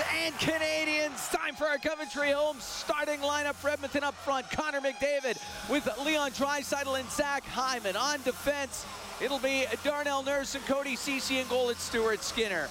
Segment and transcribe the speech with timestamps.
[0.00, 1.30] And Canadiens.
[1.30, 4.50] Time for our Coventry home starting lineup for Edmonton up front.
[4.50, 5.36] Connor McDavid
[5.68, 8.86] with Leon Draisaitl and Zach Hyman on defense.
[9.20, 12.68] It'll be Darnell Nurse and Cody Ceci and goal at Stuart Skinner.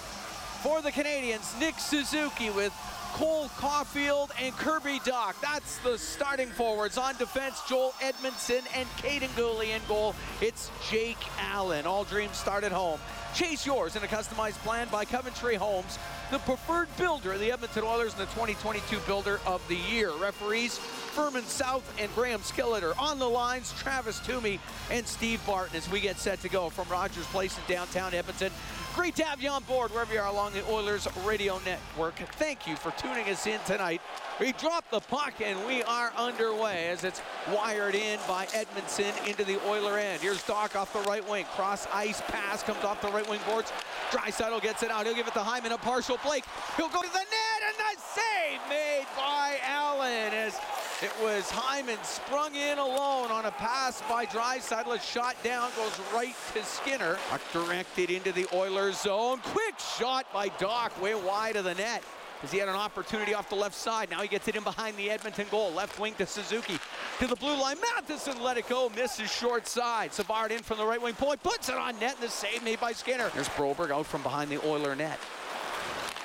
[0.62, 2.72] For the Canadiens, Nick Suzuki with
[3.12, 5.38] Cole Caufield and Kirby Dach.
[5.42, 6.96] That's the starting forwards.
[6.96, 10.14] On defense, Joel Edmundson and Kaiden Guhle in goal.
[10.40, 11.86] It's Jake Allen.
[11.86, 12.98] All dreams start at home.
[13.34, 15.98] Chase yours in a customized plan by Coventry Homes,
[16.30, 20.10] the preferred builder of the Edmonton Oilers and the 2022 Builder of the Year.
[20.12, 22.98] Referees Furman South and Graham Skilleter.
[22.98, 24.58] On the lines, Travis Toomey
[24.90, 28.52] and Steve Barton as we get set to go from Rogers Place in downtown Edmonton.
[28.94, 32.14] Great to have you on board wherever you are along the Oilers radio network.
[32.32, 34.02] Thank you for tuning us in tonight.
[34.38, 37.22] We drop the puck and we are underway as it's
[37.54, 40.20] wired in by Edmundson into the Oiler end.
[40.20, 41.46] Here's Dach off the right wing.
[41.56, 43.72] Cross ice pass comes off the right wing boards.
[44.10, 45.06] Draisaitl gets it out.
[45.06, 45.72] He'll give it to Hyman.
[45.72, 46.44] A partial Blake.
[46.76, 50.58] He'll go to the net and the save made by Allen as
[51.02, 54.94] it was Hyman sprung in alone on a pass by Draisaitl.
[54.94, 57.18] A shot down goes right to Skinner.
[57.30, 59.38] Puck directed into the Oilers zone.
[59.44, 62.02] Quick shot by Dach, way wide of the net
[62.42, 64.10] as he had an opportunity off the left side.
[64.10, 65.72] Now he gets it in behind the Edmonton goal.
[65.72, 66.78] Left wing to Suzuki.
[67.20, 67.76] To the blue line.
[67.80, 68.90] Matheson let it go.
[68.90, 70.12] Misses short side.
[70.12, 71.42] Savard in from the right wing point.
[71.42, 72.16] Puts it on net.
[72.20, 73.30] And the save made by Skinner.
[73.34, 75.18] There's Broberg out from behind the Oiler net.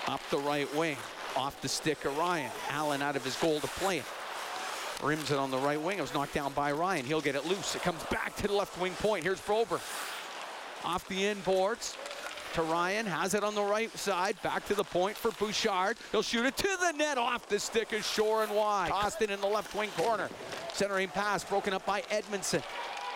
[0.08, 0.97] Up the right wing.
[1.36, 2.52] Off the stick of Ryan.
[2.69, 4.06] Allen out of his goal to play it.
[5.03, 6.00] Rims it on the right wing.
[6.00, 7.06] It was knocked down by Ryan.
[7.06, 7.76] He'll get it loose.
[7.76, 9.23] It comes back to the left wing point.
[9.23, 9.81] Here's Broberg.
[10.84, 11.95] Off the inboards
[12.53, 13.06] to Ryan.
[13.06, 14.42] Has it on the right side.
[14.42, 15.98] Back to the point for Bouchard.
[16.12, 18.92] He'll shoot it to the net off the stick is Shore and wide.
[18.92, 20.30] Austin in the left wing corner.
[20.73, 22.64] Centering pass broken up by Edmundson.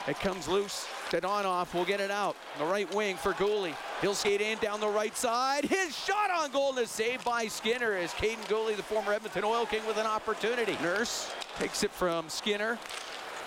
[0.08, 0.88] It comes loose.
[1.10, 2.36] Dadonov will get it out.
[2.58, 3.76] The right wing for Guhle.
[4.02, 5.66] He'll skate in down the right side.
[5.66, 9.66] His shot on goal is saved by Skinner as Kaiden Guhle, the former Edmonton Oil
[9.66, 10.76] King, with an opportunity.
[10.82, 12.80] Nurse takes it from Skinner.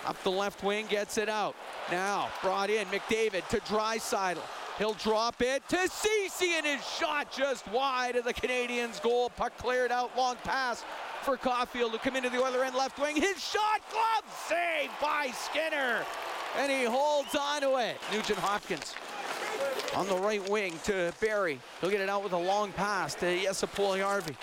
[0.05, 1.55] Up the left wing, gets it out.
[1.91, 4.41] Now brought in McDavid to Draisaitl.
[4.77, 9.29] He'll drop it to Ceci and his shot just wide of the Canadiens' goal.
[9.29, 10.83] Puck cleared out, long pass
[11.23, 13.15] for Caufield to come into the Oiler end left wing.
[13.15, 16.05] His shot, glove saved by Skinner,
[16.57, 17.97] and he holds on to it.
[18.11, 18.93] Nugent Hopkins
[19.95, 21.59] on the right wing to Barrie.
[21.81, 24.35] He'll get it out with a long pass to Puljujärvi.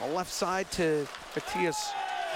[0.00, 1.76] On the left side to Mattias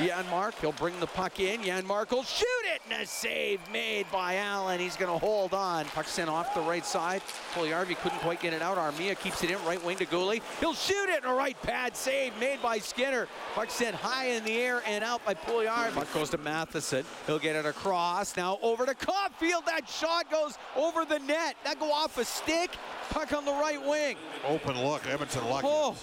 [0.08, 0.54] Janmark.
[0.60, 1.60] He'll bring the puck in.
[1.60, 4.80] Janmark will shoot it, and a save made by Allen.
[4.80, 5.84] He's going to hold on.
[5.86, 7.22] Puck sent off the right side.
[7.54, 8.78] Puljujärvi couldn't quite get it out.
[8.78, 10.40] Armia keeps it in right wing to Guhle.
[10.60, 11.96] He'll shoot it in a right pad.
[11.96, 13.28] Save made by Skinner.
[13.54, 15.94] Puck sent high in the air and out by Puljujärvi.
[15.94, 17.04] Puck goes to Matheson.
[17.26, 18.36] He'll get it across.
[18.36, 19.66] Now over to Caufield.
[19.66, 21.56] That shot goes over the net.
[21.64, 22.70] That go off a stick.
[23.10, 24.16] Puck on the right wing.
[24.46, 25.06] Open look.
[25.06, 25.66] Edmonton lucky.
[25.68, 25.96] Oh,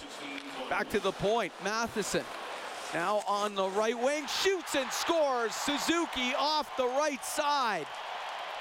[0.68, 1.52] back to the point.
[1.64, 2.24] Matheson
[2.94, 5.54] now on the right wing, shoots and scores.
[5.54, 7.86] Suzuki off the right side.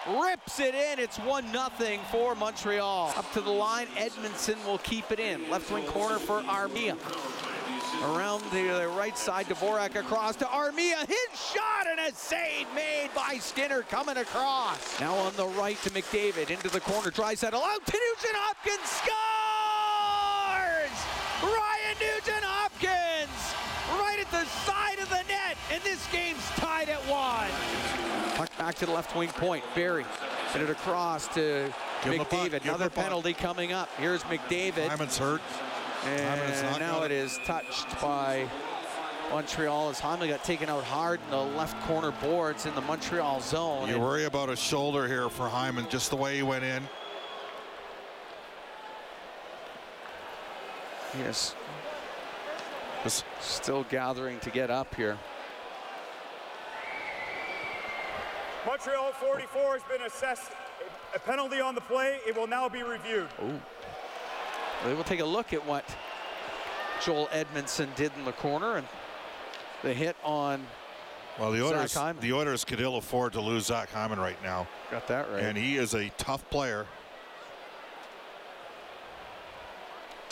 [0.08, 1.00] Rips it in.
[1.00, 3.14] It's 1 0 for Montreal.
[3.18, 5.50] Up to the line, Edmundson will keep it in.
[5.50, 6.98] Left wing corner for Armia.
[8.04, 11.06] Around the right side, Dvorak across to Armia.
[11.08, 15.00] His shot and a save made by Skinner coming across.
[15.00, 17.12] Now on the right to McDavid into the corner.
[17.12, 18.88] Draisaitl out to Nugent Hopkins.
[19.02, 19.48] Scores!
[21.42, 22.37] Ryan Nugent
[24.38, 27.50] the side of the net, and this game's tied at one.
[28.36, 29.64] Puck back to the left wing point.
[29.74, 30.06] Barrie
[30.52, 32.64] sent it across to Give him the puck, McDavid.
[32.64, 33.04] Another the puck.
[33.04, 33.90] penalty coming up.
[33.98, 34.88] Here's McDavid.
[34.88, 35.42] Hyman's hurt.
[36.06, 38.48] And not now it is touched by
[39.32, 43.42] Montreal as Hyman got taken out hard in the left corner boards in the Montreal
[43.42, 43.90] zone.
[43.90, 46.84] You And worry about his shoulder here for Hyman, just the way he went in.
[51.18, 51.24] he
[53.06, 55.18] is This- still gathering to get up here.
[58.66, 60.52] Montreal 44 has been assessed
[61.16, 62.20] a penalty on the play.
[62.28, 63.30] It will now be reviewed.
[64.84, 65.86] They will take a look at what
[67.04, 68.88] Joel Edmundson did in the corner and
[69.84, 70.68] the hit on
[71.40, 72.22] Well, the Zach Oilers, Hyman.
[72.22, 75.44] the Oilers could ill afford to lose Zach Hyman right now, got that right.
[75.44, 76.86] and he is a tough player.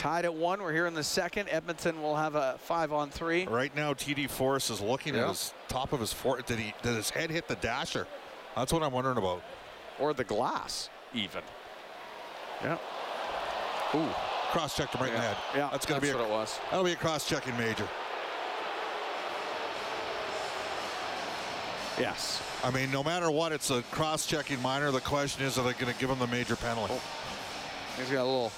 [0.06, 0.62] Tied at one.
[0.62, 1.50] We're here in the second.
[1.50, 3.48] Edmonton will have a five on three.
[3.48, 5.24] Right now, TD Forrest is looking Yeah.
[5.24, 6.46] at his top of his foot.
[6.46, 6.76] Did he?
[6.84, 8.06] Did his head hit the dasher?
[8.56, 9.42] That's what I'm wondering about.
[9.98, 11.42] Or the glass, even.
[12.64, 12.78] Yeah.
[13.96, 14.08] Ooh.
[14.52, 15.38] Cross checked him right in the head.
[15.56, 16.60] yeah, that's gonna that's be a, what it was.
[16.70, 17.90] That'll be a cross checking major.
[21.98, 22.44] Yes.
[22.64, 24.92] I mean, no matter what, it's a cross checking minor.
[24.92, 26.94] The question is, are they going to give him the major penalty?
[26.96, 27.02] Oh.
[27.98, 28.52] He's got a little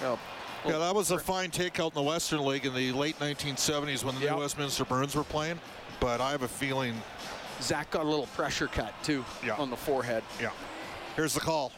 [0.00, 4.14] Yeah, that was a fine takeout in the Western League in the late 1970s when
[4.16, 4.30] the Yep.
[4.34, 5.60] New Westminster Bruins were playing.
[6.00, 7.00] But I have a feeling,
[7.62, 9.54] Zach got a little pressure cut too Yeah.
[9.56, 10.24] on the forehead.
[10.40, 10.50] yeah.
[11.14, 11.72] Here's the call.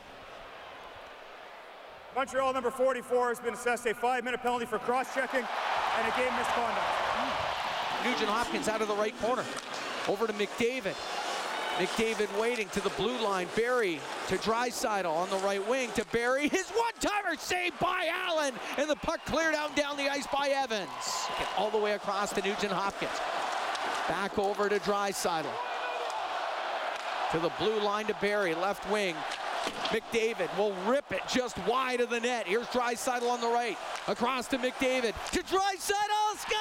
[2.16, 6.86] Montreal number 44 has been assessed a five-minute penalty for cross-checking and a game misconduct.
[8.04, 9.44] Nugent Hopkins out of the right corner.
[10.08, 10.94] Over to McDavid.
[11.78, 13.46] McDavid waiting to the blue line.
[13.54, 16.48] Barrie to Draisaitl on the right wing to Barrie.
[16.48, 18.52] His one-timer saved by Allen.
[18.76, 20.88] And the puck cleared out down the ice by Evans.
[21.56, 23.12] All the way across to Nugent Hopkins.
[24.08, 25.46] Back over to Draisaitl.
[27.30, 29.14] To the blue line to Barrie, left wing.
[29.90, 32.46] McDavid will rip it just wide of the net.
[32.48, 33.78] Here's Draisaitl on the right.
[34.08, 35.14] Across to McDavid.
[35.32, 36.38] To Draisaitl.
[36.38, 36.58] Scores!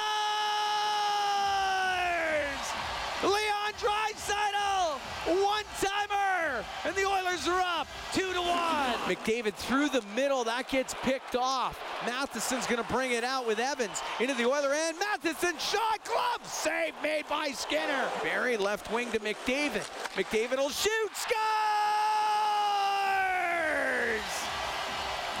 [3.24, 4.98] Leon Draisaitl.
[5.42, 6.64] One timer.
[6.84, 8.94] And the Oilers are up two to one.
[9.06, 10.44] McDavid through the middle.
[10.44, 11.78] That gets picked off.
[12.06, 14.96] Matheson's going to bring it out with Evans into the Oiler end.
[14.98, 18.08] Matheson shot glove save made by Skinner.
[18.22, 19.86] Barrie left wing to McDavid.
[20.14, 21.10] McDavid will shoot.
[21.14, 21.38] Scores!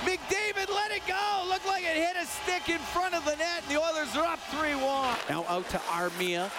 [0.02, 1.44] McDavid let it go.
[1.48, 4.26] Looked like it hit a stick in front of the net, and the Oilers are
[4.26, 5.28] up 3-1.
[5.28, 6.50] Now out to Armia.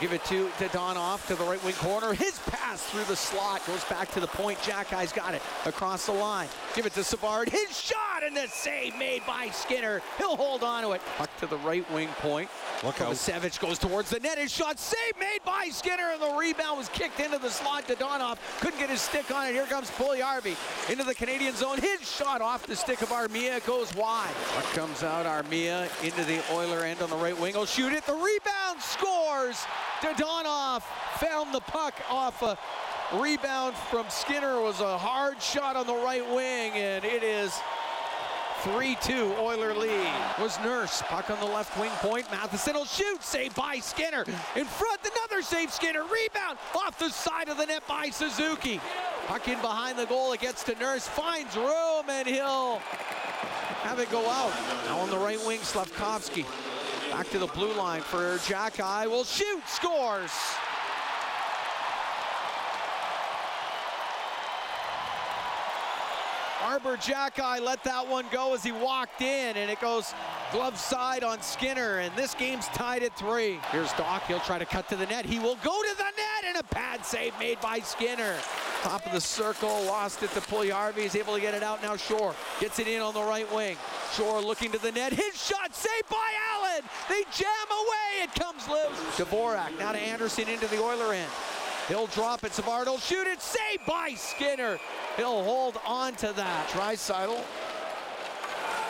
[0.00, 2.12] Give it to, to Don off to the right wing corner.
[2.12, 4.58] His pass through the slot goes back to the point.
[4.58, 6.48] Xhekaj's got it across the line.
[6.74, 7.48] Give it to Savard.
[7.48, 10.02] His shot and the save made by Skinner.
[10.18, 11.02] He'll hold on to it.
[11.40, 12.48] To the right wing point.
[12.82, 13.12] Look out.
[13.12, 14.38] Kovacevic goes towards the net.
[14.38, 17.94] His shot save made by Skinner, and the rebound was kicked into the slot to
[17.94, 18.38] Dadonov.
[18.60, 19.52] Couldn't get his stick on it.
[19.52, 20.56] Here comes Puljujärvi
[20.90, 21.78] into the Canadian zone.
[21.78, 24.30] His shot off the stick of Armia goes wide.
[24.30, 25.26] What comes out.
[25.26, 27.52] Armia into the Oiler end on the right wing.
[27.52, 28.06] He'll shoot it.
[28.06, 29.62] The rebound scores.
[30.00, 30.82] Dadonov
[31.18, 32.58] found the puck off a
[33.20, 34.56] rebound from Skinner.
[34.56, 37.52] It was a hard shot on the right wing, and it is
[38.62, 40.12] 3-2 Oiler lead.
[40.40, 41.02] Was Nurse.
[41.02, 42.30] Puck on the left wing point.
[42.30, 43.22] Matheson will shoot.
[43.22, 44.24] Saved by Skinner.
[44.56, 46.02] In front, another save Skinner.
[46.02, 48.80] Rebound off the side of the net by Suzuki.
[49.26, 50.32] Puck in behind the goal.
[50.32, 51.06] It gets to Nurse.
[51.06, 52.78] Finds room and he'll
[53.82, 54.52] have it go out.
[54.86, 56.44] Now on the right wing, Slavkovsky.
[57.10, 59.06] Back to the blue line for Xhekaj.
[59.06, 59.62] Will shoot.
[59.66, 60.32] Scores.
[66.66, 70.12] Arber Xhekaj let that one go as he walked in, and it goes
[70.50, 73.60] glove side on Skinner, and this game's tied at three.
[73.70, 75.24] Here's Dach, he'll try to cut to the net.
[75.24, 78.34] He will go to the net, and a pad save made by Skinner.
[78.82, 81.02] Top of the circle, lost it to Puljujärvi.
[81.02, 81.94] He's able to get it out now.
[81.96, 83.76] Shore gets it in on the right wing.
[84.14, 85.12] Shore looking to the net.
[85.12, 86.82] His shot saved by Allen.
[87.08, 88.24] They jam away.
[88.24, 88.98] It comes loose.
[89.16, 91.30] Dvorak now to Anderson into the Oiler end.
[91.88, 92.52] He'll drop it.
[92.52, 93.40] Savard will shoot it.
[93.40, 94.78] Saved by Skinner.
[95.16, 96.68] He'll hold on to that.
[96.70, 97.40] Draisaitl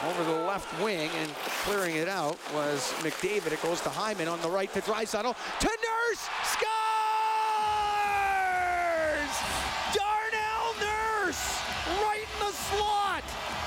[0.04, 1.31] over the left wing and
[1.64, 3.52] clearing it out was McDavid.
[3.52, 5.34] It goes to Hyman on the right to Draisaitl.
[5.60, 6.28] To Nurse.
[6.44, 6.66] Scores!
[9.93, 11.60] Darnell Nurse
[12.02, 13.25] right in the slot.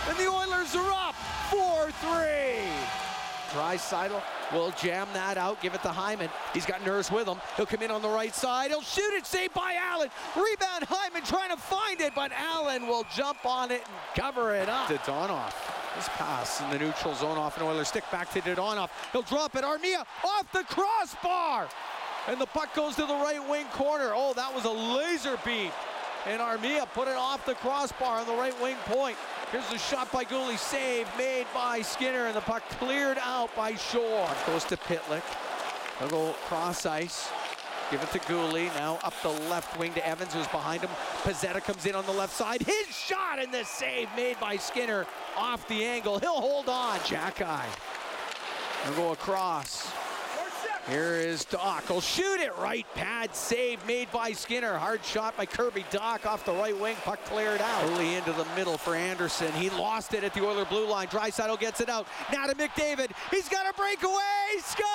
[0.07, 1.15] And the Oilers are up
[1.51, 3.08] 4-3.
[3.49, 4.21] Draisaitl
[4.53, 6.29] will jam that out, give it to Hyman.
[6.53, 7.37] He's got Nurse with him.
[7.57, 8.71] He'll come in on the right side.
[8.71, 10.09] He'll shoot it, saved by Allen.
[10.35, 14.69] Rebound, Hyman trying to find it, but Allen will jump on it and cover it
[14.69, 14.87] up.
[14.87, 15.53] To Dadonov.
[15.95, 18.89] This pass in the neutral zone off an Oilers stick back to Dadonov.
[19.11, 19.63] He'll drop it.
[19.63, 21.67] Armia off the crossbar.
[22.27, 24.11] And the puck goes to the right wing corner.
[24.13, 25.71] Oh, that was a laser beam.
[26.27, 29.17] And Armia put it off the crossbar on the right wing point.
[29.51, 33.73] Here's the shot by Guhle, save made by Skinner, and the puck cleared out by
[33.73, 34.29] Shore.
[34.45, 35.23] Goes to Pitlick.
[35.97, 37.29] He'll go cross ice.
[37.89, 38.67] Give it to Guhle.
[38.75, 40.91] Now up the left wing to Evans, who's behind him.
[41.23, 42.61] Pezzetta comes in on the left side.
[42.61, 46.19] His shot and the save made by Skinner off the angle.
[46.19, 46.99] He'll hold on.
[46.99, 47.65] Xhekaj.
[48.83, 49.91] He'll go across.
[50.87, 51.85] Here is Dach.
[51.87, 52.85] He'll shoot it right.
[52.95, 54.77] Pad save made by Skinner.
[54.77, 56.95] Hard shot by Kirby Dach off the right wing.
[57.03, 57.83] Puck cleared out.
[57.91, 59.51] Early into the middle for Anderson.
[59.53, 61.07] He lost it at the Oiler blue line.
[61.07, 62.07] Draisaitl gets it out.
[62.31, 63.11] Now to McDavid.
[63.29, 64.19] He's got a breakaway.
[64.59, 64.89] Scores!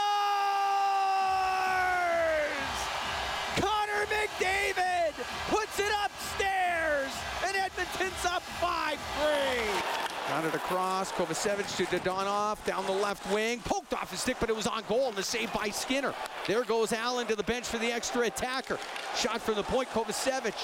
[3.57, 5.13] Connor McDavid
[5.49, 7.13] puts it upstairs.
[7.47, 10.04] And Edmonton's up 5-3.
[10.29, 11.13] Got it across.
[11.13, 13.61] Kovacevic to Dadonov down the left wing.
[13.65, 16.15] Poked off his stick, but it was on goal and the save by Skinner.
[16.47, 18.79] There goes Allen to the bench for the extra attacker.
[19.17, 19.89] Shot from the point.
[19.91, 20.55] Kovacevic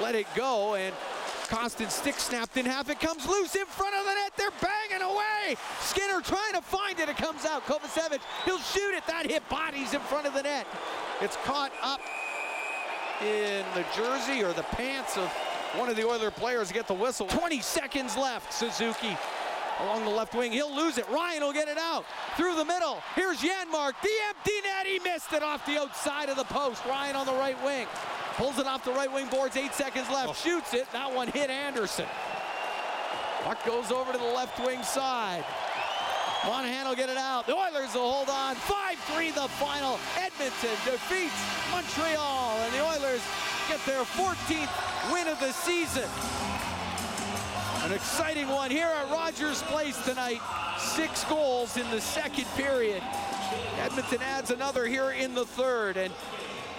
[0.00, 0.94] let it go and
[1.48, 2.88] Costin stick snapped in half.
[2.88, 4.32] It comes loose in front of the net.
[4.36, 5.56] They're banging away.
[5.80, 7.08] Skinner trying to find it.
[7.08, 7.66] It comes out.
[7.66, 9.04] Kovacevic, he'll shoot it.
[9.08, 10.68] That hit bodies in front of the net.
[11.20, 12.00] It's caught up
[13.20, 15.30] in the jersey or the pants of
[15.76, 17.26] one of the Oiler players get the whistle.
[17.26, 18.52] 20 seconds left.
[18.52, 19.16] Suzuki
[19.82, 20.52] along the left wing.
[20.52, 21.08] He'll lose it.
[21.08, 22.04] Ryan will get it out
[22.36, 23.02] through the middle.
[23.14, 23.92] Here's Janmark.
[24.02, 24.86] The empty net.
[24.86, 26.84] He missed it off the outside of the post.
[26.86, 27.86] Ryan on the right wing.
[28.36, 29.56] Pulls it off the right wing boards.
[29.56, 30.30] Eight seconds left.
[30.30, 30.34] Oh.
[30.34, 30.90] Shoots it.
[30.92, 32.06] That one hit Anderson.
[33.44, 35.44] Puck goes over to the left wing side.
[36.44, 37.46] Monahan will get it out.
[37.46, 38.56] The Oilers will hold on.
[38.56, 39.98] 5-3 the final.
[40.16, 41.36] Edmonton defeats
[41.70, 43.20] Montreal, and the Oilers
[43.70, 46.08] get their 14th win of the season.
[47.84, 50.40] An exciting one here at Rogers Place tonight.
[50.76, 53.00] Six goals in the second period.
[53.78, 55.96] Edmonton adds another here in the third.
[55.96, 56.12] And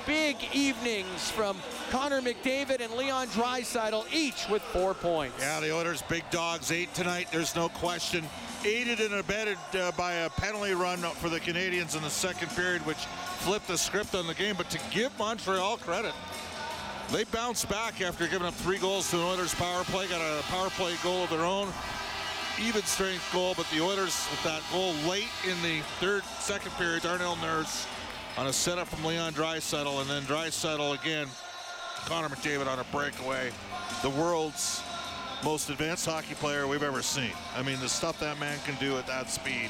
[0.05, 1.55] big evenings from
[1.91, 5.37] Connor McDavid and Leon Draisaitl, each with four points.
[5.39, 7.29] Yeah, the Oilers big dogs eight tonight.
[7.31, 8.25] There's no question.
[8.65, 12.85] Aided and abetted uh, by a penalty run for the Canadiens in the second period,
[12.85, 13.05] which
[13.39, 14.55] flipped the script on the game.
[14.57, 16.13] But to give Montreal credit,
[17.11, 20.41] they bounced back after giving up three goals to the Oilers power play, got a
[20.43, 21.67] power play goal of their own.
[22.61, 27.03] Even strength goal, but the Oilers with that goal late in the third, second period,
[27.03, 27.87] Darnell Nurse
[28.37, 31.27] on a setup from Leon Draisaitl, and then Draisaitl again,
[32.05, 33.51] Connor McDavid on a breakaway.
[34.03, 34.81] The world's
[35.43, 37.31] most advanced hockey player we've ever seen.
[37.55, 39.69] I mean, the stuff that man can do at that speed.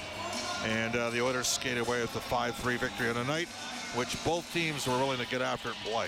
[0.66, 3.48] And uh, the Oilers skated away with the 5-3 victory on a night
[3.96, 6.08] which both teams were willing to get after it play.